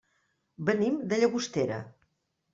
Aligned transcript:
Venim 0.69 0.97
de 1.13 1.21
Llagostera. 1.21 1.79